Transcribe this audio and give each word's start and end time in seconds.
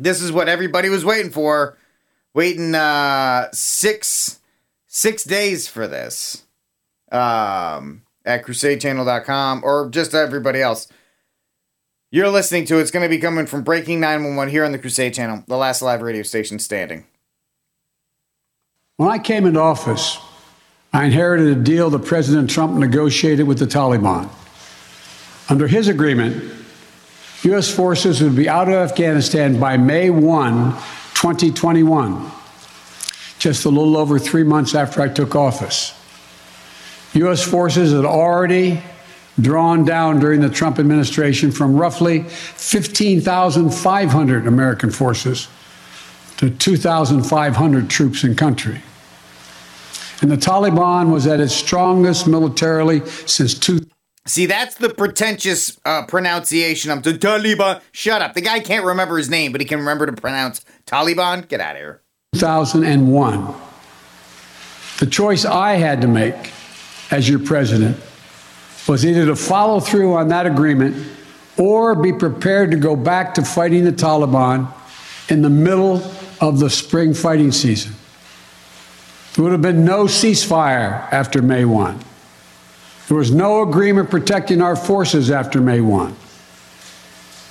this 0.00 0.22
is 0.22 0.32
what 0.32 0.48
everybody 0.48 0.88
was 0.88 1.04
waiting 1.04 1.30
for. 1.30 1.76
Waiting 2.34 2.74
uh 2.74 3.48
six 3.52 4.40
six 4.86 5.24
days 5.24 5.68
for 5.68 5.86
this. 5.86 6.44
Um 7.12 8.02
at 8.24 8.44
crusadechannel.com 8.44 9.62
or 9.64 9.88
just 9.90 10.14
everybody 10.14 10.60
else. 10.60 10.88
You're 12.12 12.28
listening 12.28 12.64
to 12.66 12.78
it's 12.78 12.90
going 12.90 13.04
to 13.04 13.08
be 13.08 13.18
coming 13.18 13.46
from 13.46 13.62
Breaking 13.62 14.00
911 14.00 14.50
here 14.50 14.64
on 14.64 14.72
the 14.72 14.78
Crusade 14.78 15.14
Channel, 15.14 15.44
the 15.46 15.56
last 15.56 15.80
live 15.80 16.02
radio 16.02 16.22
station 16.22 16.58
standing. 16.58 17.06
When 18.96 19.08
I 19.08 19.18
came 19.18 19.46
into 19.46 19.60
office, 19.60 20.18
I 20.92 21.04
inherited 21.04 21.56
a 21.56 21.60
deal 21.60 21.88
that 21.90 22.00
President 22.00 22.50
Trump 22.50 22.76
negotiated 22.76 23.46
with 23.46 23.58
the 23.60 23.64
Taliban. 23.64 24.28
Under 25.48 25.68
his 25.68 25.86
agreement, 25.88 26.52
U.S. 27.42 27.74
forces 27.74 28.22
would 28.22 28.36
be 28.36 28.50
out 28.50 28.68
of 28.68 28.74
Afghanistan 28.74 29.58
by 29.58 29.78
May 29.78 30.10
1, 30.10 30.72
2021, 31.14 32.30
just 33.38 33.64
a 33.64 33.70
little 33.70 33.96
over 33.96 34.18
three 34.18 34.42
months 34.42 34.74
after 34.74 35.00
I 35.00 35.08
took 35.08 35.34
office. 35.34 35.98
U.S. 37.14 37.42
forces 37.42 37.92
had 37.92 38.04
already 38.04 38.82
drawn 39.40 39.86
down 39.86 40.20
during 40.20 40.42
the 40.42 40.50
Trump 40.50 40.78
administration 40.78 41.50
from 41.50 41.76
roughly 41.76 42.24
15,500 42.24 44.46
American 44.46 44.90
forces 44.90 45.48
to 46.36 46.50
2,500 46.50 47.88
troops 47.88 48.22
in 48.22 48.34
country. 48.34 48.82
And 50.20 50.30
the 50.30 50.36
Taliban 50.36 51.10
was 51.10 51.26
at 51.26 51.40
its 51.40 51.54
strongest 51.54 52.26
militarily 52.26 53.00
since 53.26 53.54
two. 53.54 53.80
See, 54.26 54.46
that's 54.46 54.76
the 54.76 54.90
pretentious 54.90 55.80
uh, 55.84 56.04
pronunciation 56.06 56.90
of 56.90 57.02
the 57.02 57.14
Taliban. 57.14 57.80
Shut 57.92 58.20
up. 58.22 58.34
The 58.34 58.42
guy 58.42 58.60
can't 58.60 58.84
remember 58.84 59.16
his 59.16 59.30
name, 59.30 59.50
but 59.52 59.60
he 59.60 59.66
can 59.66 59.78
remember 59.78 60.06
to 60.06 60.12
pronounce 60.12 60.64
Taliban. 60.86 61.48
Get 61.48 61.60
out 61.60 61.76
of 61.76 61.80
here. 61.80 62.02
2001. 62.34 63.54
The 65.00 65.06
choice 65.06 65.44
I 65.44 65.72
had 65.74 66.02
to 66.02 66.06
make 66.06 66.52
as 67.10 67.28
your 67.28 67.38
president 67.38 67.96
was 68.86 69.04
either 69.04 69.26
to 69.26 69.36
follow 69.36 69.80
through 69.80 70.14
on 70.14 70.28
that 70.28 70.46
agreement 70.46 70.96
or 71.58 71.94
be 71.94 72.12
prepared 72.12 72.70
to 72.70 72.76
go 72.76 72.94
back 72.96 73.34
to 73.34 73.42
fighting 73.42 73.84
the 73.84 73.92
Taliban 73.92 74.72
in 75.28 75.42
the 75.42 75.50
middle 75.50 76.02
of 76.40 76.58
the 76.58 76.68
spring 76.68 77.14
fighting 77.14 77.52
season. 77.52 77.92
There 79.34 79.44
would 79.44 79.52
have 79.52 79.62
been 79.62 79.84
no 79.84 80.04
ceasefire 80.04 81.10
after 81.12 81.40
May 81.40 81.64
1. 81.64 82.00
There 83.10 83.16
was 83.16 83.32
no 83.32 83.62
agreement 83.62 84.08
protecting 84.08 84.62
our 84.62 84.76
forces 84.76 85.32
after 85.32 85.60
May 85.60 85.80
1. 85.80 86.14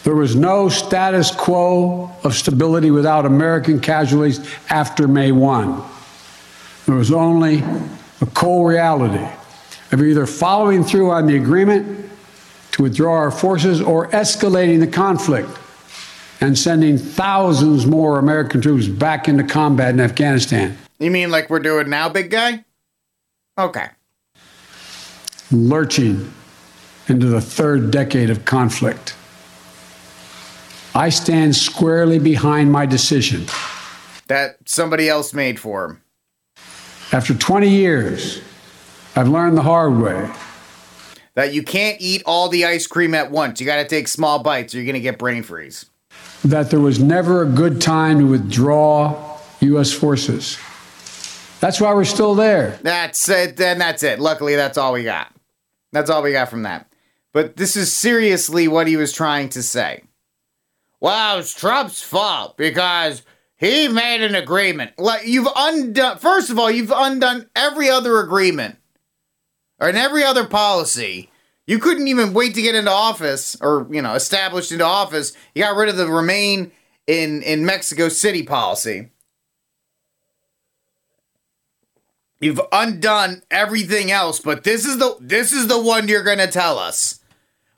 There 0.05 0.15
was 0.15 0.33
no 0.33 0.69
status 0.69 1.31
quo 1.31 2.09
of 2.23 2.33
stability 2.33 2.91
without 2.91 3.25
American 3.25 3.81
casualties 3.81 4.39
after 4.69 5.05
May 5.05 5.33
1. 5.33 5.83
There 6.85 6.95
was 6.95 7.11
only 7.11 7.61
a 8.21 8.25
cold 8.27 8.69
reality 8.69 9.27
of 9.91 10.01
either 10.01 10.25
following 10.25 10.85
through 10.85 11.11
on 11.11 11.27
the 11.27 11.35
agreement 11.35 12.09
to 12.71 12.83
withdraw 12.83 13.15
our 13.15 13.29
forces 13.29 13.81
or 13.81 14.07
escalating 14.11 14.79
the 14.79 14.87
conflict 14.87 15.49
and 16.39 16.57
sending 16.57 16.97
thousands 16.97 17.85
more 17.85 18.17
American 18.17 18.61
troops 18.61 18.87
back 18.87 19.27
into 19.27 19.43
combat 19.43 19.93
in 19.93 19.99
Afghanistan. 19.99 20.77
You 20.99 21.11
mean 21.11 21.31
like 21.31 21.49
we're 21.49 21.59
doing 21.59 21.89
now, 21.89 22.07
big 22.07 22.29
guy? 22.31 22.63
Okay. 23.57 23.89
Lurching 25.51 26.31
into 27.07 27.25
the 27.25 27.41
third 27.41 27.91
decade 27.91 28.29
of 28.29 28.45
conflict. 28.45 29.15
I 30.93 31.09
stand 31.09 31.55
squarely 31.55 32.19
behind 32.19 32.71
my 32.71 32.85
decision. 32.85 33.45
That 34.27 34.57
somebody 34.65 35.09
else 35.09 35.33
made 35.33 35.59
for 35.59 35.85
him. 35.85 36.01
After 37.11 37.33
20 37.33 37.67
years, 37.69 38.41
I've 39.15 39.27
learned 39.27 39.57
the 39.57 39.63
hard 39.63 39.97
way 39.97 40.29
that 41.39 41.53
you 41.53 41.63
can't 41.63 41.97
eat 42.01 42.21
all 42.25 42.49
the 42.49 42.65
ice 42.65 42.85
cream 42.85 43.15
at 43.15 43.31
once. 43.31 43.59
You 43.59 43.65
got 43.65 43.77
to 43.77 43.87
take 43.87 44.07
small 44.07 44.43
bites 44.43 44.73
or 44.73 44.77
you're 44.77 44.85
going 44.85 44.95
to 44.95 44.99
get 44.99 45.17
brain 45.17 45.41
freeze. 45.41 45.85
That 46.43 46.69
there 46.69 46.79
was 46.79 46.99
never 46.99 47.43
a 47.43 47.45
good 47.45 47.81
time 47.81 48.19
to 48.19 48.25
withdraw 48.25 49.37
U.S. 49.61 49.91
forces. 49.91 50.57
That's 51.59 51.79
why 51.79 51.93
we're 51.93 52.05
still 52.05 52.35
there. 52.35 52.77
That's 52.81 53.27
it. 53.29 53.57
Then 53.57 53.79
that's 53.79 54.03
it. 54.03 54.19
Luckily, 54.19 54.55
that's 54.55 54.77
all 54.77 54.93
we 54.93 55.03
got. 55.03 55.33
That's 55.91 56.09
all 56.09 56.21
we 56.21 56.31
got 56.31 56.49
from 56.49 56.63
that. 56.63 56.91
But 57.33 57.55
this 57.57 57.75
is 57.75 57.93
seriously 57.93 58.67
what 58.67 58.87
he 58.87 58.97
was 58.97 59.11
trying 59.11 59.49
to 59.49 59.63
say. 59.63 60.03
Well, 60.99 61.39
it's 61.39 61.53
Trump's 61.53 62.01
fault 62.01 62.57
because 62.57 63.23
he 63.55 63.87
made 63.87 64.21
an 64.21 64.35
agreement. 64.35 64.97
Like 64.97 65.27
you've 65.27 65.47
undone. 65.55 66.17
First 66.17 66.49
of 66.49 66.59
all, 66.59 66.69
you've 66.69 66.93
undone 66.95 67.49
every 67.55 67.89
other 67.89 68.19
agreement 68.19 68.77
or 69.79 69.89
in 69.89 69.95
every 69.95 70.23
other 70.23 70.45
policy, 70.45 71.29
you 71.65 71.79
couldn't 71.79 72.07
even 72.07 72.33
wait 72.33 72.55
to 72.55 72.61
get 72.61 72.75
into 72.75 72.91
office 72.91 73.55
or, 73.61 73.87
you 73.91 74.01
know, 74.01 74.13
established 74.13 74.71
into 74.71 74.85
office. 74.85 75.33
You 75.55 75.63
got 75.63 75.75
rid 75.75 75.89
of 75.89 75.97
the 75.97 76.07
remain 76.07 76.71
in, 77.07 77.41
in 77.43 77.65
Mexico 77.65 78.09
City 78.09 78.43
policy. 78.43 79.09
You've 82.39 82.61
undone 82.71 83.41
everything 83.51 84.11
else, 84.11 84.39
but 84.39 84.63
this 84.63 84.85
is 84.85 84.97
the 84.97 85.17
this 85.19 85.51
is 85.51 85.67
the 85.67 85.81
one 85.81 86.07
you're 86.07 86.23
gonna 86.23 86.47
tell 86.47 86.79
us. 86.79 87.19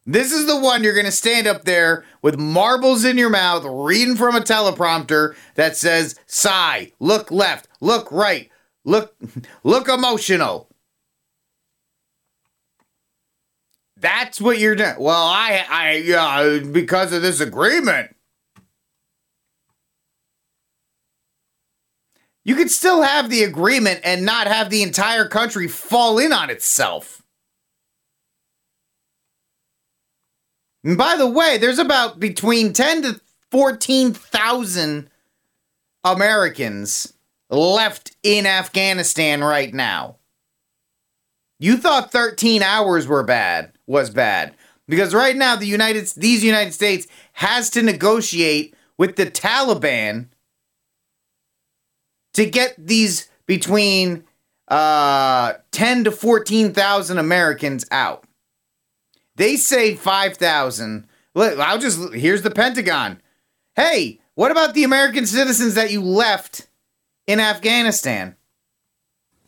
This 0.06 0.32
is 0.32 0.46
the 0.46 0.60
one 0.60 0.84
you're 0.84 0.96
gonna 0.96 1.12
stand 1.12 1.48
up 1.48 1.64
there 1.66 2.06
with 2.22 2.38
marbles 2.38 3.04
in 3.04 3.18
your 3.18 3.30
mouth, 3.30 3.64
reading 3.66 4.16
from 4.16 4.36
a 4.36 4.40
teleprompter 4.42 5.36
that 5.56 5.78
says 5.78 6.20
sigh, 6.28 6.92
look 7.00 7.32
left, 7.32 7.68
look 7.80 8.12
right, 8.12 8.50
look 8.86 9.16
look 9.64 9.88
emotional. 9.90 10.68
That's 13.98 14.42
what 14.42 14.58
you're 14.58 14.76
doing. 14.76 14.96
Well, 14.98 15.26
I, 15.28 15.64
I, 15.70 15.92
yeah, 15.98 16.60
because 16.72 17.14
of 17.14 17.22
this 17.22 17.40
agreement. 17.40 18.16
You 22.44 22.56
could 22.56 22.72
still 22.72 23.04
have 23.04 23.30
the 23.30 23.44
agreement 23.44 24.02
and 24.04 24.26
not 24.26 24.48
have 24.48 24.70
the 24.70 24.82
entire 24.82 25.28
country 25.28 25.68
fall 25.68 26.18
in 26.18 26.34
on 26.34 26.50
itself. 26.50 27.22
And 30.84 30.98
by 30.98 31.16
the 31.16 31.28
way, 31.28 31.58
there's 31.60 31.78
about 31.78 32.20
between 32.20 32.74
10 32.74 33.04
to 33.04 33.22
14,000 33.52 35.10
Americans 36.04 37.14
left 37.50 38.16
in 38.24 38.48
Afghanistan 38.48 39.44
right 39.44 39.74
now. 39.74 40.16
You 41.60 41.78
thought 41.78 42.12
13 42.12 42.64
hours 42.64 43.06
were 43.06 43.22
bad 43.22 43.74
was 43.86 44.10
bad 44.10 44.56
because 44.88 45.14
right 45.14 45.36
now 45.36 45.56
the 45.56 45.68
United 45.68 46.08
these 46.18 46.44
United 46.44 46.74
States 46.74 47.06
has 47.34 47.70
to 47.72 47.84
negotiate 47.84 48.74
with 48.98 49.16
the 49.16 49.28
Taliban 49.28 50.28
to 52.34 52.46
get 52.46 52.76
these 52.78 53.30
between 53.46 54.24
uh, 54.68 55.54
10 55.72 56.06
to 56.06 56.12
14,000 56.12 57.18
Americans 57.18 57.86
out. 57.92 58.26
They 59.36 59.56
say 59.56 59.96
5,000. 59.96 61.08
Look, 61.34 61.60
I'll 61.60 61.80
just 61.80 62.14
here's 62.14 62.42
the 62.42 62.52
Pentagon. 62.52 63.22
Hey, 63.76 64.20
what 64.36 64.52
about 64.52 64.74
the 64.74 64.84
American 64.84 65.26
citizens 65.26 65.76
that 65.76 65.92
you 65.92 66.02
left 66.02 66.68
in 67.28 67.40
Afghanistan? 67.40 68.36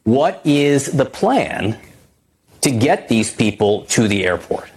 What 0.04 0.42
is 0.44 0.92
the 0.92 1.06
plan 1.06 1.78
to 2.64 2.72
get 2.72 3.10
these 3.10 3.32
people 3.32 3.86
to 3.86 4.08
the 4.08 4.26
airport. 4.26 4.70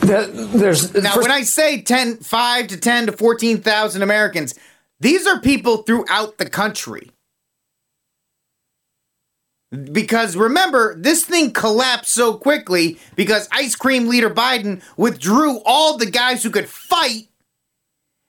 The, 0.00 0.30
there's 0.54 0.94
now 0.94 1.14
first- 1.14 1.22
when 1.22 1.30
I 1.30 1.42
say 1.42 1.82
10, 1.82 2.18
5 2.18 2.66
to 2.68 2.76
10 2.76 3.06
to 3.06 3.12
14,000 3.12 4.02
Americans, 4.02 4.54
these 5.00 5.26
are 5.26 5.40
people 5.40 5.78
throughout 5.78 6.38
the 6.38 6.48
country. 6.48 7.10
Because 9.70 10.36
remember, 10.36 10.96
this 10.96 11.24
thing 11.24 11.52
collapsed 11.52 12.12
so 12.12 12.34
quickly 12.34 12.98
because 13.14 13.48
ice 13.52 13.76
cream 13.76 14.08
leader 14.08 14.30
Biden 14.30 14.82
withdrew 14.96 15.60
all 15.64 15.96
the 15.96 16.10
guys 16.10 16.42
who 16.42 16.50
could 16.50 16.68
fight. 16.68 17.28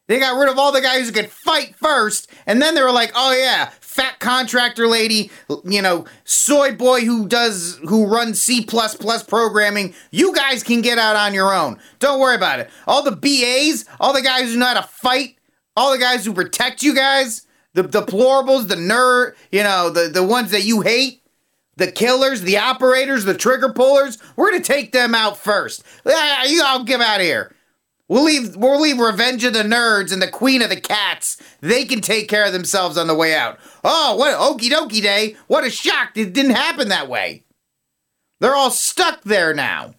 They 0.07 0.19
got 0.19 0.37
rid 0.37 0.49
of 0.49 0.59
all 0.59 0.71
the 0.71 0.81
guys 0.81 1.07
who 1.07 1.13
could 1.13 1.31
fight 1.31 1.75
first, 1.75 2.29
and 2.45 2.61
then 2.61 2.75
they 2.75 2.81
were 2.83 2.91
like, 2.91 3.11
"Oh 3.15 3.33
yeah, 3.33 3.71
fat 3.91 4.19
contractor 4.19 4.87
lady, 4.87 5.29
you 5.65 5.81
know, 5.81 6.05
soy 6.23 6.73
boy 6.73 7.01
who 7.01 7.27
does 7.27 7.77
who 7.89 8.05
runs 8.05 8.41
C++ 8.41 8.63
plus 8.63 9.23
programming, 9.23 9.93
you 10.11 10.33
guys 10.33 10.63
can 10.63 10.81
get 10.81 10.97
out 10.97 11.17
on 11.17 11.33
your 11.33 11.53
own. 11.53 11.77
Don't 11.99 12.19
worry 12.19 12.35
about 12.35 12.61
it. 12.61 12.69
All 12.87 13.03
the 13.03 13.11
BAs, 13.11 13.85
all 13.99 14.13
the 14.13 14.21
guys 14.21 14.51
who 14.51 14.59
know 14.59 14.67
how 14.67 14.75
to 14.75 14.83
fight, 14.83 15.37
all 15.75 15.91
the 15.91 15.97
guys 15.97 16.23
who 16.23 16.33
protect 16.33 16.83
you 16.83 16.95
guys, 16.95 17.45
the 17.73 17.83
deplorables, 17.83 18.69
the 18.69 18.75
nerd, 18.75 19.35
you 19.51 19.63
know, 19.63 19.89
the 19.89 20.07
the 20.07 20.23
ones 20.23 20.51
that 20.51 20.63
you 20.63 20.81
hate, 20.81 21.20
the 21.81 21.91
killers, 21.91 22.41
the 22.41 22.57
operators, 22.57 23.25
the 23.25 23.33
trigger 23.33 23.73
pullers, 23.73 24.17
we're 24.35 24.51
to 24.51 24.61
take 24.61 24.91
them 24.91 25.15
out 25.15 25.37
first. 25.37 25.83
You 26.05 26.63
all 26.63 26.83
get 26.83 27.01
out 27.01 27.19
of 27.19 27.25
here. 27.25 27.53
We'll 28.07 28.23
leave 28.23 28.55
we'll 28.57 28.81
leave 28.81 28.99
Revenge 28.99 29.43
of 29.45 29.53
the 29.53 29.63
Nerds 29.63 30.11
and 30.11 30.21
the 30.21 30.27
Queen 30.27 30.61
of 30.61 30.69
the 30.69 30.79
Cats. 30.79 31.41
They 31.61 31.85
can 31.85 32.01
take 32.01 32.27
care 32.27 32.45
of 32.45 32.51
themselves 32.53 32.97
on 32.97 33.07
the 33.07 33.15
way 33.15 33.33
out. 33.33 33.57
Oh, 33.83 34.15
what 34.17 34.37
okie 34.37 34.69
dokie 34.69 35.01
day. 35.01 35.37
What 35.47 35.63
a 35.63 35.69
shock. 35.69 36.11
It 36.15 36.33
didn't 36.33 36.55
happen 36.55 36.89
that 36.89 37.07
way. 37.07 37.45
They're 38.41 38.55
all 38.55 38.69
stuck 38.71 39.21
there 39.23 39.53
now. 39.53 39.95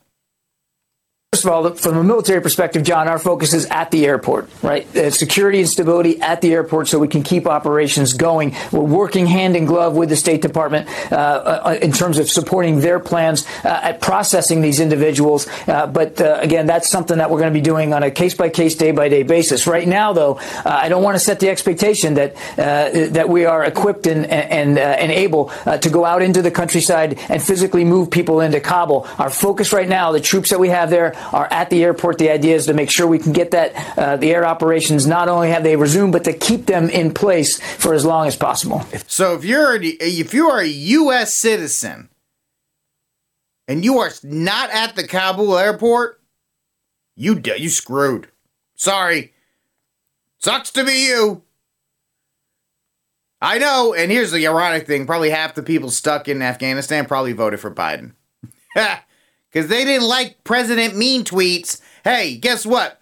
First 1.33 1.47
of 1.47 1.51
all, 1.51 1.71
from 1.77 1.97
a 1.97 2.05
military 2.05 2.43
perspective, 2.43 2.83
John, 2.83 3.09
our 3.09 3.19
focus 3.19 3.55
is 3.55 3.65
at 3.71 3.91
the 3.91 4.05
airport, 4.05 4.51
right? 4.63 4.85
Uh, 4.95 5.11
security 5.11 5.61
and 5.61 5.69
stability 5.69 6.21
at 6.21 6.43
the 6.43 6.53
airport 6.53 6.89
so 6.89 6.99
we 6.99 7.09
can 7.09 7.23
keep 7.23 7.47
operations 7.47 8.13
going. 8.13 8.55
We're 8.71 8.81
working 8.81 9.27
hand 9.27 9.57
in 9.57 9.65
glove 9.65 9.97
with 9.97 10.11
the 10.11 10.17
State 10.17 10.43
Department 10.43 10.91
uh, 11.11 11.15
uh, 11.17 11.79
in 11.81 11.91
terms 11.93 12.19
of 12.19 12.29
supporting 12.29 12.81
their 12.81 13.01
plans 13.01 13.47
uh, 13.65 13.81
at 13.83 14.03
processing 14.03 14.61
these 14.61 14.79
individuals. 14.79 15.49
Uh, 15.67 15.87
but 15.87 16.21
uh, 16.21 16.37
again, 16.43 16.67
that's 16.67 16.91
something 16.91 17.17
that 17.17 17.31
we're 17.31 17.39
going 17.39 17.51
to 17.51 17.59
be 17.59 17.63
doing 17.63 17.95
on 17.95 18.03
a 18.03 18.11
case 18.11 18.35
by 18.35 18.51
case, 18.51 18.75
day 18.75 18.93
by 18.93 19.09
day 19.09 19.23
basis. 19.23 19.67
Right 19.67 19.89
now, 19.89 20.13
though, 20.13 20.39
I 20.67 20.91
don't 20.91 21.03
want 21.03 21.15
to 21.15 21.19
set 21.19 21.41
the 21.41 21.49
expectation 21.49 22.13
that 22.13 22.37
that 22.57 23.31
we 23.31 23.47
are 23.47 23.65
equipped 23.65 24.07
and 24.07 24.27
and, 24.27 24.79
and 24.79 25.11
able 25.11 25.47
to 25.65 25.89
go 25.89 26.05
out 26.05 26.21
into 26.21 26.43
the 26.43 26.51
countryside 26.51 27.19
and 27.31 27.43
physically 27.43 27.87
move 27.87 28.11
people 28.11 28.43
into 28.43 28.61
Kabul. 28.61 29.07
Our 29.17 29.31
focus 29.31 29.73
right 29.73 29.89
now, 29.89 30.13
the 30.13 30.21
troops 30.21 30.51
that 30.51 30.61
we 30.61 30.69
have 30.69 30.91
there, 30.91 31.17
are 31.33 31.47
at 31.53 31.71
the 31.71 31.83
airport. 31.83 32.19
The 32.19 32.31
idea 32.31 32.57
is 32.57 32.67
to 32.67 32.75
make 32.75 32.91
sure 32.91 33.07
we 33.07 33.19
can 33.19 33.33
get 33.33 33.51
that 33.53 33.99
uh, 33.99 34.17
the 34.17 34.33
air 34.33 34.47
operations 34.47 35.07
not 35.07 35.29
only 35.29 35.51
have 35.51 35.63
they 35.63 35.77
resumed, 35.77 36.13
but 36.13 36.25
to 36.25 36.33
keep 36.33 36.67
them 36.67 36.89
in 36.91 37.13
place 37.15 37.61
for 37.61 37.95
as 37.95 38.05
long 38.05 38.27
as 38.27 38.37
possible. 38.37 38.85
So 39.07 39.35
if 39.35 39.45
you're 39.45 39.77
a, 39.77 39.85
if 39.85 40.35
you 40.35 40.49
are 40.51 40.61
a 40.61 40.67
U.S. 40.67 41.35
citizen 41.35 42.09
and 43.69 43.85
you 43.85 43.99
are 43.99 44.11
not 44.23 44.71
at 44.71 44.97
the 44.97 45.07
Kabul 45.07 45.57
airport, 45.57 46.21
you 47.17 47.41
you 47.57 47.71
screwed. 47.71 48.29
Sorry, 48.75 49.33
sucks 50.39 50.71
to 50.73 50.85
be 50.85 51.07
you. 51.07 51.43
I 53.41 53.59
know, 53.59 53.93
and 53.93 54.11
here's 54.11 54.31
the 54.31 54.47
ironic 54.47 54.87
thing: 54.87 55.07
probably 55.07 55.31
half 55.31 55.55
the 55.55 55.63
people 55.63 55.91
stuck 55.91 56.29
in 56.29 56.43
Afghanistan 56.43 57.07
probably 57.07 57.33
voted 57.33 57.61
for 57.61 57.71
Biden. 57.71 58.13
because 59.53 59.69
they 59.69 59.85
didn't 59.85 60.09
like 60.09 60.43
President 60.45 60.97
Mean 60.97 61.25
tweets. 61.25 61.81
Hey, 62.05 62.37
guess 62.37 62.65
what? 62.65 63.01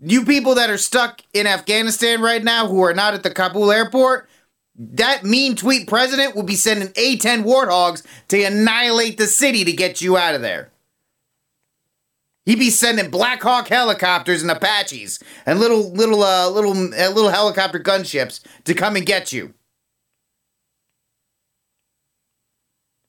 You 0.00 0.24
people 0.24 0.56
that 0.56 0.68
are 0.68 0.78
stuck 0.78 1.22
in 1.32 1.46
Afghanistan 1.46 2.20
right 2.20 2.42
now 2.42 2.66
who 2.66 2.82
are 2.82 2.94
not 2.94 3.14
at 3.14 3.22
the 3.22 3.30
Kabul 3.30 3.70
airport, 3.70 4.28
that 4.74 5.22
mean 5.22 5.54
tweet 5.54 5.86
president 5.86 6.34
will 6.34 6.42
be 6.42 6.56
sending 6.56 6.92
A 6.96 7.16
10 7.16 7.44
warthogs 7.44 8.04
to 8.28 8.42
annihilate 8.42 9.16
the 9.16 9.26
city 9.26 9.64
to 9.64 9.72
get 9.72 10.00
you 10.00 10.16
out 10.16 10.34
of 10.34 10.42
there. 10.42 10.70
He'd 12.44 12.58
be 12.58 12.70
sending 12.70 13.10
Black 13.10 13.40
Hawk 13.42 13.68
helicopters 13.68 14.42
and 14.42 14.50
Apaches 14.50 15.22
and 15.46 15.60
little 15.60 15.92
little 15.92 16.24
uh, 16.24 16.48
little 16.48 16.72
uh, 16.72 17.10
little 17.10 17.30
helicopter 17.30 17.78
gunships 17.78 18.40
to 18.64 18.74
come 18.74 18.96
and 18.96 19.06
get 19.06 19.32
you. 19.32 19.54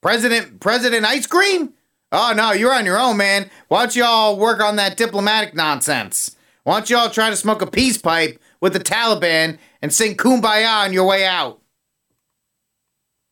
President 0.03 0.59
President 0.59 1.05
Ice 1.05 1.25
Cream? 1.25 1.73
Oh, 2.15 2.31
no, 2.31 2.51
you're 2.51 2.73
on 2.73 2.85
your 2.85 2.99
own, 2.99 3.17
man. 3.17 3.49
Why 3.69 3.79
don't 3.79 3.95
y'all 3.95 4.37
work 4.37 4.61
on 4.61 4.75
that 4.75 4.97
diplomatic 4.97 5.55
nonsense? 5.55 6.35
Why 6.63 6.75
don't 6.75 6.87
y'all 6.87 7.09
try 7.09 7.31
to 7.31 7.35
smoke 7.35 7.63
a 7.63 7.67
peace 7.67 7.97
pipe 7.97 8.39
with 8.61 8.73
the 8.73 8.79
Taliban 8.79 9.57
and 9.81 9.91
sing 9.91 10.15
kumbaya 10.15 10.85
on 10.85 10.93
your 10.93 11.07
way 11.07 11.25
out? 11.25 11.59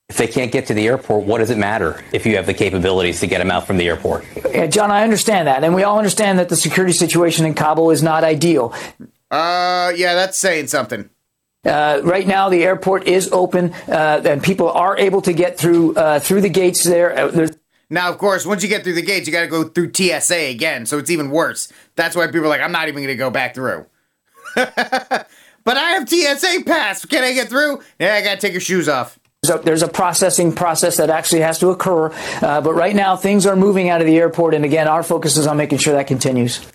If 0.09 0.17
they 0.17 0.25
can't 0.25 0.51
get 0.51 0.65
to 0.65 0.73
the 0.73 0.87
airport, 0.87 1.25
what 1.25 1.37
does 1.37 1.51
it 1.51 1.59
matter 1.59 2.03
if 2.11 2.25
you 2.25 2.35
have 2.37 2.47
the 2.47 2.55
capabilities 2.55 3.19
to 3.19 3.27
get 3.27 3.37
them 3.37 3.51
out 3.51 3.67
from 3.67 3.77
the 3.77 3.87
airport? 3.87 4.25
Yeah, 4.51 4.65
John, 4.65 4.89
I 4.89 5.03
understand 5.03 5.47
that. 5.47 5.63
And 5.63 5.75
we 5.75 5.83
all 5.83 5.99
understand 5.99 6.39
that 6.39 6.49
the 6.49 6.57
security 6.57 6.91
situation 6.91 7.45
in 7.45 7.53
Kabul 7.53 7.91
is 7.91 8.01
not 8.01 8.23
ideal. 8.23 8.73
Uh, 9.29 9.93
yeah, 9.95 10.15
that's 10.15 10.39
saying 10.39 10.67
something. 10.67 11.07
Uh, 11.63 12.01
right 12.03 12.25
now, 12.25 12.49
the 12.49 12.63
airport 12.63 13.07
is 13.07 13.31
open, 13.31 13.73
uh, 13.87 14.21
and 14.25 14.41
people 14.41 14.71
are 14.71 14.97
able 14.97 15.21
to 15.21 15.31
get 15.31 15.59
through 15.59 15.93
uh, 15.95 16.19
through 16.19 16.41
the 16.41 16.49
gates 16.49 16.83
there. 16.83 17.17
Uh, 17.17 17.27
there's 17.27 17.51
now, 17.91 18.09
of 18.09 18.17
course, 18.17 18.45
once 18.45 18.63
you 18.63 18.69
get 18.69 18.85
through 18.85 18.93
the 18.93 19.01
gates, 19.01 19.27
you 19.27 19.33
got 19.33 19.41
to 19.41 19.47
go 19.47 19.65
through 19.65 19.91
TSA 19.93 20.47
again, 20.49 20.85
so 20.85 20.97
it's 20.97 21.09
even 21.09 21.29
worse. 21.29 21.71
That's 21.95 22.15
why 22.15 22.25
people 22.27 22.45
are 22.45 22.47
like, 22.47 22.61
I'm 22.61 22.71
not 22.71 22.87
even 22.87 23.03
going 23.03 23.07
to 23.07 23.15
go 23.15 23.29
back 23.29 23.53
through. 23.53 23.85
but 24.55 25.27
I 25.65 25.89
have 25.91 26.07
TSA 26.07 26.63
pass. 26.65 27.03
Can 27.05 27.25
I 27.25 27.33
get 27.33 27.49
through? 27.49 27.81
Yeah, 27.99 28.13
I 28.13 28.21
got 28.21 28.35
to 28.35 28.37
take 28.39 28.53
your 28.53 28.61
shoes 28.61 28.87
off. 28.87 29.19
So 29.43 29.57
there's 29.57 29.83
a 29.83 29.89
processing 29.89 30.53
process 30.53 30.97
that 30.97 31.09
actually 31.09 31.41
has 31.41 31.59
to 31.59 31.67
occur. 31.67 32.13
Uh, 32.41 32.61
but 32.61 32.75
right 32.75 32.95
now, 32.95 33.17
things 33.17 33.45
are 33.45 33.57
moving 33.57 33.89
out 33.89 33.99
of 33.99 34.07
the 34.07 34.17
airport. 34.17 34.53
And 34.53 34.63
again, 34.63 34.87
our 34.87 35.03
focus 35.03 35.35
is 35.35 35.45
on 35.45 35.57
making 35.57 35.79
sure 35.79 35.93
that 35.93 36.07
continues. 36.07 36.65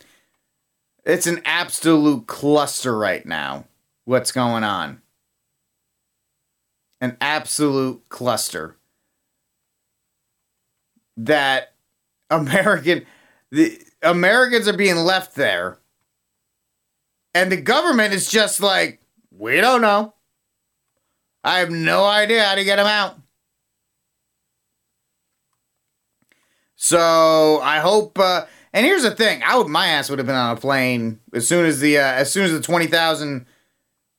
It's 1.07 1.27
an 1.27 1.41
absolute 1.47 2.27
cluster 2.27 2.97
right 2.97 3.25
now. 3.25 3.65
What's 4.05 4.33
going 4.33 4.65
on? 4.65 5.01
An 7.01 7.17
absolute 7.23 8.07
cluster 8.11 8.77
that 11.17 11.75
American 12.31 13.07
the 13.51 13.81
Americans 14.03 14.69
are 14.69 14.77
being 14.77 14.97
left 14.97 15.35
there. 15.35 15.79
And 17.35 17.53
the 17.53 17.57
government 17.57 18.15
is 18.15 18.29
just 18.31 18.61
like, 18.61 19.01
we 19.31 19.61
don't 19.61 19.83
know. 19.83 20.15
I 21.45 21.59
have 21.61 21.71
no 21.71 22.05
idea 22.05 22.45
how 22.45 22.55
to 22.55 22.65
get 22.65 22.77
them 22.77 22.87
out. 22.87 23.19
So 26.77 27.61
I 27.63 27.79
hope. 27.79 28.19
Uh, 28.19 28.47
and 28.73 28.85
here's 28.85 29.03
the 29.03 29.11
thing: 29.11 29.43
I 29.45 29.57
would 29.57 29.69
my 29.69 29.89
ass 29.89 30.11
would 30.11 30.19
have 30.19 30.27
been 30.27 30.37
on 30.37 30.57
a 30.57 30.61
plane 30.61 31.21
as 31.33 31.47
soon 31.49 31.65
as 31.67 31.81
the 31.81 31.99
uh, 31.99 32.03
as 32.03 32.33
soon 32.33 32.45
as 32.45 32.53
the 32.53 32.61
twenty 32.61 32.87
thousand 32.87 33.47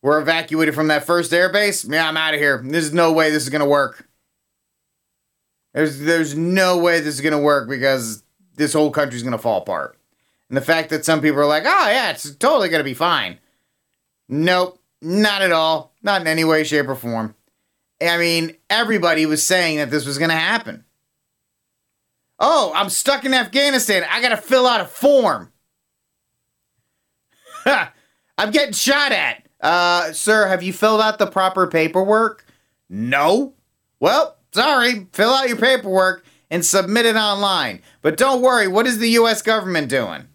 were 0.02 0.20
evacuated 0.20 0.74
from 0.74 0.88
that 0.88 1.06
first 1.06 1.32
airbase. 1.32 1.90
Yeah, 1.90 2.08
I'm 2.08 2.18
out 2.18 2.34
of 2.34 2.40
here. 2.40 2.62
There's 2.66 2.94
no 2.94 3.12
way 3.12 3.30
this 3.30 3.44
is 3.44 3.50
gonna 3.50 3.68
work. 3.68 4.07
There's 5.78 6.00
there's 6.00 6.36
no 6.36 6.80
way 6.80 7.02
this 7.02 7.14
is 7.14 7.22
gonna 7.22 7.38
work 7.38 7.70
because 7.70 8.24
this 8.56 8.74
whole 8.74 8.90
country's 8.90 9.22
gonna 9.22 9.38
fall 9.38 9.62
apart. 9.62 9.96
And 10.50 10.58
the 10.58 10.62
fact 10.62 10.90
that 10.90 11.06
some 11.06 11.22
people 11.22 11.40
are 11.40 11.46
like, 11.46 11.66
oh 11.68 11.88
yeah, 11.88 12.10
it's 12.10 12.34
totally 12.38 12.70
gonna 12.70 12.84
be 12.84 12.96
fine. 12.96 13.38
Nope, 14.28 14.82
not 15.04 15.44
at 15.44 15.52
all. 15.52 15.94
Not 16.02 16.22
in 16.22 16.26
any 16.26 16.44
way, 16.44 16.64
shape, 16.64 16.88
or 16.88 16.96
form. 16.96 17.36
I 18.02 18.18
mean, 18.18 18.56
everybody 18.72 19.28
was 19.28 19.46
saying 19.46 19.78
that 19.78 19.92
this 19.92 20.08
was 20.08 20.18
gonna 20.18 20.34
happen. 20.34 20.84
Oh, 22.40 22.72
I'm 22.74 22.90
stuck 22.90 23.24
in 23.24 23.36
Afghanistan. 23.36 24.04
I 24.10 24.20
gotta 24.20 24.38
fill 24.38 24.66
out 24.66 24.82
a 24.82 24.86
form. 24.86 25.54
I'm 27.68 28.50
getting 28.50 28.74
shot 28.74 29.12
at. 29.12 29.48
Uh, 29.62 30.12
sir, 30.12 30.48
have 30.48 30.64
you 30.64 30.74
filled 30.74 31.02
out 31.02 31.20
the 31.20 31.28
proper 31.28 31.68
paperwork? 31.68 32.48
No. 32.90 33.54
Well, 34.00 34.37
Sorry, 34.54 35.08
fill 35.12 35.32
out 35.32 35.48
your 35.48 35.58
paperwork 35.58 36.26
and 36.50 36.66
submit 36.66 37.06
it 37.06 37.16
online. 37.16 37.82
But 38.02 38.18
don't 38.18 38.42
worry, 38.42 38.68
what 38.68 38.88
is 38.88 39.00
the 39.00 39.10
US 39.12 39.42
government 39.42 39.90
doing? 39.90 40.28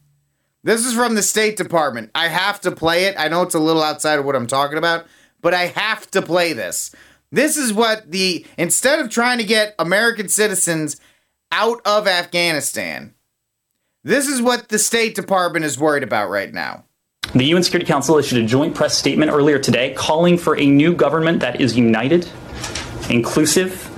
This 0.65 0.87
is 0.87 0.95
from 0.95 1.15
the 1.15 1.23
State 1.23 1.57
Department. 1.57 2.11
I 2.15 2.29
have 2.29 2.61
to 2.61 2.71
play 2.71 3.07
it. 3.07 3.17
I 3.19 3.29
know 3.29 3.43
it's 3.43 3.55
a 3.55 3.61
little 3.61 3.83
outside 3.83 4.19
of 4.19 4.25
what 4.25 4.37
I'm 4.37 4.47
talking 4.47 4.79
about, 4.79 5.07
but 5.41 5.55
I 5.55 5.67
have 5.67 6.09
to 6.13 6.23
play 6.23 6.53
this. 6.53 6.95
This 7.33 7.57
is 7.57 7.73
what 7.73 8.11
the 8.13 8.47
instead 8.59 9.01
of 9.01 9.11
trying 9.11 9.39
to 9.39 9.45
get 9.45 9.75
American 9.79 10.29
citizens 10.29 11.01
out 11.51 11.81
of 11.85 12.07
Afghanistan, 12.07 13.15
this 14.05 14.29
is 14.29 14.41
what 14.41 14.69
the 14.69 14.79
State 14.79 15.15
Department 15.15 15.65
is 15.65 15.79
worried 15.79 16.03
about 16.03 16.31
right 16.31 16.53
now. 16.53 16.85
The 17.35 17.45
UN 17.47 17.63
Security 17.63 17.87
Council 17.87 18.19
issued 18.19 18.45
a 18.45 18.47
joint 18.47 18.75
press 18.75 18.97
statement 18.97 19.33
earlier 19.33 19.59
today 19.59 19.95
calling 19.95 20.37
for 20.37 20.59
a 20.59 20.67
new 20.67 20.95
government 20.95 21.41
that 21.41 21.61
is 21.61 21.77
united, 21.77 22.29
inclusive, 23.09 23.89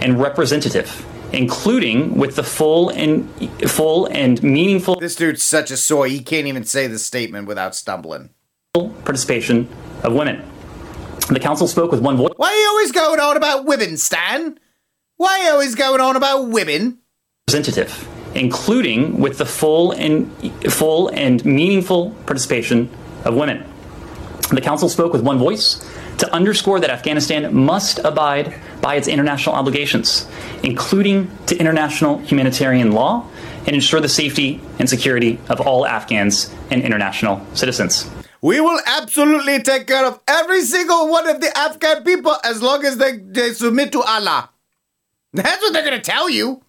and 0.00 0.20
representative, 0.20 1.04
including 1.32 2.16
with 2.16 2.36
the 2.36 2.42
full 2.42 2.90
and 2.90 3.28
full 3.68 4.06
and 4.06 4.42
meaningful. 4.42 4.96
This 4.96 5.16
dude's 5.16 5.42
such 5.42 5.70
a 5.70 5.76
soy. 5.76 6.08
He 6.08 6.20
can't 6.20 6.46
even 6.46 6.64
say 6.64 6.86
the 6.86 6.98
statement 6.98 7.46
without 7.46 7.74
stumbling. 7.74 8.30
Participation 8.72 9.68
of 10.02 10.14
women. 10.14 10.42
The 11.28 11.40
council 11.40 11.66
spoke 11.68 11.90
with 11.90 12.00
one 12.00 12.16
voice. 12.16 12.32
Why 12.36 12.48
are 12.48 12.56
you 12.56 12.68
always 12.68 12.92
going 12.92 13.20
on 13.20 13.36
about 13.36 13.64
women, 13.64 13.96
Stan? 13.96 14.58
Why 15.16 15.38
are 15.38 15.44
you 15.44 15.50
always 15.52 15.74
going 15.74 16.00
on 16.00 16.16
about 16.16 16.48
women? 16.48 16.98
Representative, 17.48 18.08
including 18.34 19.20
with 19.20 19.38
the 19.38 19.46
full 19.46 19.92
and 19.92 20.30
full 20.70 21.08
and 21.08 21.44
meaningful 21.44 22.10
participation 22.26 22.90
of 23.24 23.34
women. 23.34 23.64
The 24.50 24.60
council 24.60 24.88
spoke 24.88 25.12
with 25.12 25.22
one 25.22 25.38
voice 25.38 25.84
to 26.18 26.32
underscore 26.32 26.78
that 26.80 26.90
Afghanistan 26.90 27.54
must 27.54 27.98
abide 28.00 28.54
by 28.80 28.96
its 28.96 29.08
international 29.08 29.54
obligations, 29.56 30.26
including 30.62 31.30
to 31.46 31.56
international 31.56 32.18
humanitarian 32.18 32.92
law, 32.92 33.26
and 33.66 33.74
ensure 33.74 34.00
the 34.00 34.08
safety 34.08 34.60
and 34.78 34.88
security 34.88 35.38
of 35.48 35.60
all 35.60 35.86
Afghans 35.86 36.54
and 36.70 36.82
international 36.82 37.44
citizens. 37.54 38.10
We 38.42 38.60
will 38.60 38.78
absolutely 38.84 39.62
take 39.62 39.86
care 39.86 40.04
of 40.04 40.20
every 40.28 40.60
single 40.60 41.08
one 41.08 41.26
of 41.26 41.40
the 41.40 41.56
Afghan 41.56 42.04
people 42.04 42.36
as 42.44 42.60
long 42.60 42.84
as 42.84 42.98
they, 42.98 43.16
they 43.16 43.54
submit 43.54 43.90
to 43.92 44.02
Allah. 44.02 44.50
That's 45.32 45.62
what 45.62 45.72
they're 45.72 45.84
going 45.84 46.00
to 46.00 46.10
tell 46.10 46.28
you. 46.28 46.62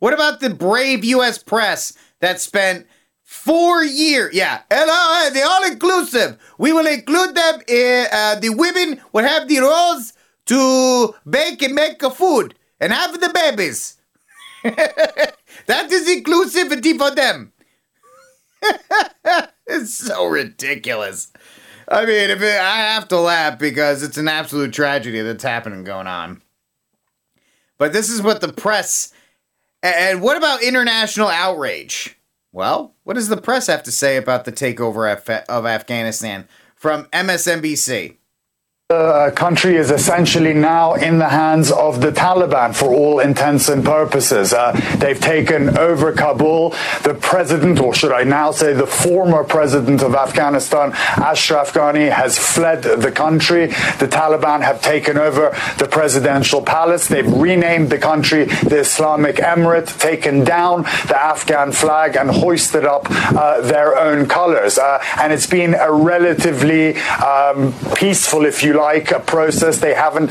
What 0.00 0.12
about 0.12 0.40
the 0.40 0.50
brave 0.50 1.04
U.S. 1.04 1.38
press 1.38 1.92
that 2.18 2.40
spent 2.40 2.86
Four 3.30 3.84
year, 3.84 4.28
yeah, 4.32 4.62
and 4.68 4.90
uh, 4.92 5.30
the 5.30 5.42
all 5.42 5.64
inclusive. 5.64 6.36
We 6.58 6.72
will 6.72 6.88
include 6.88 7.36
them. 7.36 7.60
In, 7.68 8.06
uh, 8.12 8.34
the 8.34 8.50
women 8.50 9.00
will 9.12 9.22
have 9.22 9.46
the 9.46 9.60
roles 9.60 10.14
to 10.46 11.14
bake 11.30 11.62
and 11.62 11.76
make 11.76 12.02
a 12.02 12.10
food 12.10 12.56
and 12.80 12.92
have 12.92 13.20
the 13.20 13.28
babies. 13.28 13.98
that 14.64 15.92
is 15.92 16.08
inclusivity 16.08 16.98
for 16.98 17.14
them. 17.14 17.52
it's 19.68 19.94
so 19.94 20.26
ridiculous. 20.26 21.32
I 21.86 22.06
mean, 22.06 22.30
if 22.30 22.42
it, 22.42 22.60
I 22.60 22.78
have 22.78 23.06
to 23.08 23.20
laugh 23.20 23.60
because 23.60 24.02
it's 24.02 24.18
an 24.18 24.26
absolute 24.26 24.72
tragedy 24.72 25.20
that's 25.22 25.44
happening 25.44 25.84
going 25.84 26.08
on. 26.08 26.42
But 27.78 27.92
this 27.92 28.10
is 28.10 28.22
what 28.22 28.40
the 28.40 28.52
press. 28.52 29.12
And 29.84 30.20
what 30.20 30.36
about 30.36 30.64
international 30.64 31.28
outrage? 31.28 32.16
Well, 32.52 32.94
what 33.04 33.14
does 33.14 33.28
the 33.28 33.36
press 33.36 33.66
have 33.68 33.82
to 33.84 33.92
say 33.92 34.16
about 34.16 34.44
the 34.44 34.52
takeover 34.52 35.10
of 35.48 35.66
Afghanistan 35.66 36.48
from 36.74 37.04
MSNBC? 37.06 38.16
The 38.90 39.32
country 39.36 39.76
is 39.76 39.92
essentially 39.92 40.52
now 40.52 40.94
in 40.94 41.20
the 41.20 41.28
hands 41.28 41.70
of 41.70 42.00
the 42.00 42.10
Taliban 42.10 42.74
for 42.74 42.92
all 42.92 43.20
intents 43.20 43.68
and 43.68 43.84
purposes. 43.84 44.52
Uh, 44.52 44.72
they've 44.98 45.20
taken 45.20 45.78
over 45.78 46.10
Kabul. 46.10 46.70
The 47.04 47.14
president, 47.14 47.78
or 47.78 47.94
should 47.94 48.10
I 48.10 48.24
now 48.24 48.50
say 48.50 48.72
the 48.72 48.88
former 48.88 49.44
president 49.44 50.02
of 50.02 50.16
Afghanistan, 50.16 50.90
Ashraf 50.92 51.72
Ghani, 51.72 52.10
has 52.10 52.36
fled 52.36 52.82
the 52.82 53.12
country. 53.12 53.66
The 53.66 54.08
Taliban 54.10 54.60
have 54.62 54.82
taken 54.82 55.16
over 55.16 55.56
the 55.78 55.86
presidential 55.86 56.60
palace. 56.60 57.06
They've 57.06 57.32
renamed 57.32 57.90
the 57.90 57.98
country 57.98 58.46
the 58.46 58.80
Islamic 58.80 59.36
Emirate, 59.36 60.00
taken 60.00 60.42
down 60.42 60.82
the 61.06 61.16
Afghan 61.16 61.70
flag, 61.70 62.16
and 62.16 62.28
hoisted 62.28 62.84
up 62.84 63.06
uh, 63.08 63.60
their 63.60 63.96
own 63.96 64.26
colors. 64.26 64.78
Uh, 64.78 65.00
and 65.20 65.32
it's 65.32 65.46
been 65.46 65.74
a 65.74 65.92
relatively 65.92 66.96
um, 66.96 67.72
peaceful, 67.94 68.44
if 68.44 68.64
you 68.64 68.72
like 68.72 68.79
a 68.82 69.20
process. 69.20 69.78
They 69.78 69.94
haven't. 69.94 70.30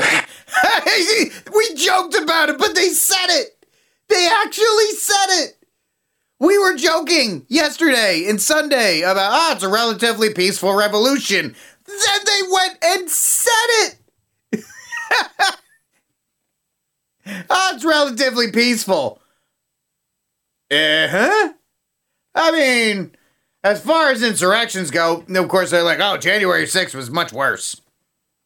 we 1.54 1.74
joked 1.74 2.14
about 2.16 2.48
it, 2.48 2.58
but 2.58 2.74
they 2.74 2.88
said 2.90 3.28
it. 3.28 3.66
They 4.08 4.28
actually 4.30 4.90
said 4.90 5.44
it. 5.44 5.56
We 6.38 6.58
were 6.58 6.74
joking 6.76 7.44
yesterday 7.48 8.26
and 8.28 8.40
Sunday 8.40 9.02
about, 9.02 9.32
ah, 9.32 9.48
oh, 9.50 9.54
it's 9.54 9.62
a 9.62 9.68
relatively 9.68 10.32
peaceful 10.32 10.74
revolution. 10.74 11.54
Then 11.86 12.20
they 12.24 12.40
went 12.50 12.78
and 12.82 13.10
said 13.10 13.52
it. 13.68 14.64
oh, 17.50 17.70
it's 17.74 17.84
relatively 17.84 18.50
peaceful. 18.50 19.20
Uh 20.70 21.08
huh. 21.08 21.52
I 22.34 22.52
mean, 22.52 23.14
as 23.62 23.82
far 23.82 24.10
as 24.10 24.22
insurrections 24.22 24.90
go, 24.90 25.24
of 25.28 25.48
course, 25.48 25.70
they're 25.70 25.82
like, 25.82 26.00
oh, 26.00 26.16
January 26.16 26.64
6th 26.64 26.94
was 26.94 27.10
much 27.10 27.32
worse. 27.32 27.80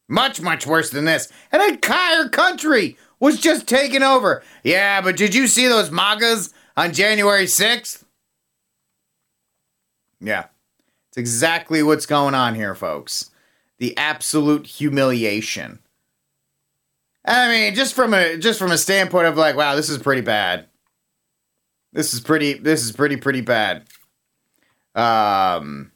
Much, 0.07 0.41
much 0.41 0.67
worse 0.67 0.89
than 0.89 1.05
this. 1.05 1.31
An 1.51 1.61
entire 1.61 2.29
country 2.29 2.97
was 3.19 3.39
just 3.39 3.67
taken 3.67 4.03
over. 4.03 4.43
Yeah, 4.63 5.01
but 5.01 5.17
did 5.17 5.33
you 5.33 5.47
see 5.47 5.67
those 5.67 5.89
MAGAs 5.89 6.53
on 6.77 6.93
January 6.93 7.45
6th? 7.45 8.03
Yeah. 10.19 10.45
It's 11.09 11.17
exactly 11.17 11.81
what's 11.81 12.05
going 12.05 12.35
on 12.35 12.55
here, 12.55 12.75
folks. 12.75 13.31
The 13.77 13.97
absolute 13.97 14.67
humiliation. 14.67 15.79
I 17.25 17.47
mean, 17.47 17.75
just 17.75 17.95
from 17.95 18.13
a 18.13 18.37
just 18.37 18.59
from 18.59 18.71
a 18.71 18.77
standpoint 18.77 19.27
of 19.27 19.37
like, 19.37 19.55
wow, 19.55 19.75
this 19.75 19.89
is 19.89 19.97
pretty 19.97 20.21
bad. 20.21 20.67
This 21.91 22.13
is 22.13 22.19
pretty 22.19 22.53
this 22.53 22.83
is 22.83 22.91
pretty 22.91 23.15
pretty 23.15 23.41
bad. 23.41 23.87
Um 24.93 25.91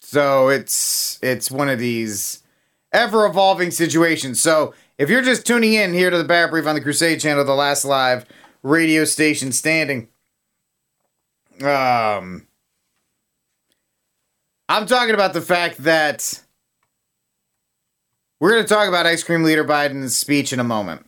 so 0.00 0.48
it's 0.48 1.18
it's 1.22 1.50
one 1.50 1.68
of 1.68 1.78
these 1.78 2.42
ever 2.92 3.26
evolving 3.26 3.70
situation. 3.70 4.34
So 4.34 4.74
if 4.96 5.08
you're 5.08 5.22
just 5.22 5.46
tuning 5.46 5.74
in 5.74 5.92
here 5.92 6.10
to 6.10 6.18
the 6.18 6.24
Barrett 6.24 6.50
Brief 6.50 6.66
on 6.66 6.74
the 6.74 6.80
Crusade 6.80 7.20
channel, 7.20 7.44
the 7.44 7.54
last 7.54 7.84
live 7.84 8.26
radio 8.62 9.04
station 9.04 9.52
standing, 9.52 10.08
um, 11.62 12.46
I'm 14.68 14.86
talking 14.86 15.14
about 15.14 15.32
the 15.32 15.40
fact 15.40 15.78
that 15.78 16.42
we're 18.40 18.50
going 18.50 18.62
to 18.62 18.68
talk 18.68 18.88
about 18.88 19.06
ice 19.06 19.22
cream 19.22 19.42
leader 19.42 19.64
Biden's 19.64 20.16
speech 20.16 20.52
in 20.52 20.60
a 20.60 20.64
moment. 20.64 21.04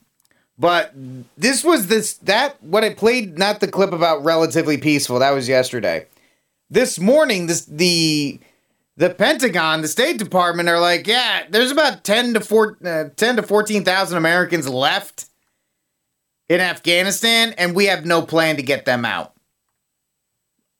But 0.59 0.93
this 1.39 1.65
was 1.65 1.87
this 1.87 2.15
that 2.19 2.63
what 2.63 2.85
I 2.85 2.93
played 2.93 3.39
not 3.39 3.61
the 3.61 3.69
clip 3.69 3.93
about 3.93 4.23
relatively 4.25 4.77
peaceful 4.77 5.19
that 5.19 5.31
was 5.31 5.49
yesterday. 5.49 6.07
This 6.69 6.99
morning 6.99 7.47
this 7.47 7.65
the 7.65 8.39
the 9.01 9.09
Pentagon, 9.09 9.81
the 9.81 9.89
State 9.89 10.19
Department 10.19 10.69
are 10.69 10.79
like, 10.79 11.07
yeah, 11.07 11.45
there's 11.49 11.71
about 11.71 12.05
10 12.05 12.35
to 12.35 12.41
4, 12.41 12.79
uh, 12.85 13.05
10 13.17 13.37
to 13.37 13.43
14,000 13.43 14.19
Americans 14.19 14.69
left 14.69 15.25
in 16.51 16.61
Afghanistan 16.61 17.55
and 17.57 17.75
we 17.75 17.87
have 17.87 18.05
no 18.05 18.21
plan 18.21 18.57
to 18.57 18.63
get 18.63 18.85
them 18.85 19.07
out. 19.07 19.33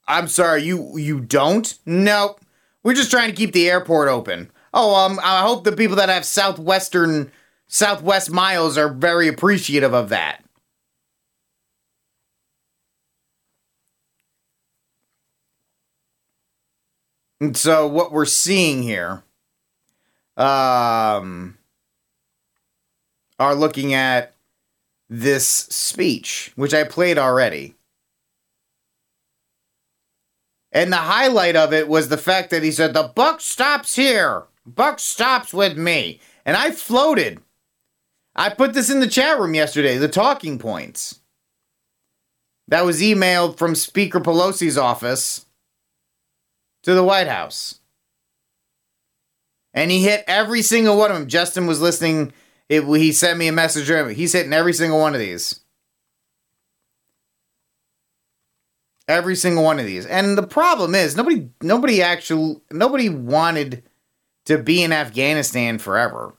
I'm 0.07 0.27
sorry, 0.27 0.61
you 0.61 0.99
you 0.99 1.19
don't? 1.19 1.73
Nope. 1.83 2.39
We're 2.83 2.93
just 2.93 3.09
trying 3.09 3.31
to 3.31 3.35
keep 3.35 3.53
the 3.53 3.67
airport 3.67 4.07
open. 4.07 4.51
Oh, 4.71 4.93
um 4.93 5.19
I 5.23 5.41
hope 5.41 5.63
the 5.63 5.71
people 5.71 5.95
that 5.95 6.09
have 6.09 6.25
southwestern 6.25 7.31
southwest 7.67 8.29
miles 8.29 8.77
are 8.77 8.93
very 8.93 9.29
appreciative 9.29 9.95
of 9.95 10.09
that. 10.09 10.45
And 17.41 17.57
so 17.57 17.87
what 17.87 18.11
we're 18.11 18.25
seeing 18.25 18.83
here 18.83 19.23
um, 20.37 21.57
are 23.39 23.55
looking 23.55 23.95
at 23.95 24.35
this 25.09 25.47
speech, 25.47 26.53
which 26.55 26.71
I 26.71 26.83
played 26.83 27.17
already. 27.17 27.73
And 30.71 30.93
the 30.93 30.97
highlight 30.97 31.55
of 31.55 31.73
it 31.73 31.87
was 31.87 32.09
the 32.09 32.17
fact 32.17 32.51
that 32.51 32.61
he 32.61 32.71
said, 32.71 32.93
The 32.93 33.11
buck 33.15 33.41
stops 33.41 33.95
here. 33.95 34.43
Buck 34.63 34.99
stops 34.99 35.51
with 35.51 35.75
me. 35.79 36.21
And 36.45 36.55
I 36.55 36.69
floated. 36.69 37.41
I 38.35 38.49
put 38.49 38.73
this 38.73 38.91
in 38.91 38.99
the 38.99 39.07
chat 39.07 39.39
room 39.39 39.55
yesterday, 39.55 39.97
the 39.97 40.07
talking 40.07 40.59
points. 40.59 41.21
That 42.67 42.85
was 42.85 43.01
emailed 43.01 43.57
from 43.57 43.73
Speaker 43.73 44.19
Pelosi's 44.19 44.77
office 44.77 45.47
to 46.83 46.93
the 46.93 47.03
White 47.03 47.27
House. 47.27 47.79
And 49.73 49.89
he 49.89 50.03
hit 50.03 50.23
every 50.27 50.61
single 50.61 50.97
one 50.97 51.11
of 51.11 51.17
them. 51.17 51.27
Justin 51.27 51.65
was 51.67 51.81
listening. 51.81 52.33
It, 52.67 52.83
he 52.83 53.11
sent 53.11 53.39
me 53.39 53.47
a 53.47 53.53
message. 53.53 53.87
He's 54.15 54.33
hitting 54.33 54.53
every 54.53 54.73
single 54.73 54.99
one 54.99 55.13
of 55.13 55.19
these. 55.19 55.61
Every 59.07 59.35
single 59.35 59.63
one 59.63 59.79
of 59.79 59.85
these. 59.85 60.05
And 60.05 60.37
the 60.37 60.47
problem 60.47 60.95
is 60.95 61.15
nobody 61.17 61.49
nobody 61.61 62.01
actually 62.01 62.61
nobody 62.71 63.09
wanted 63.09 63.83
to 64.45 64.57
be 64.57 64.83
in 64.83 64.93
Afghanistan 64.93 65.79
forever. 65.79 66.33